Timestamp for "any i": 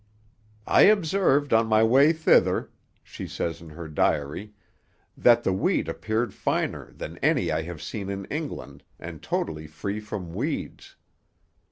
7.19-7.61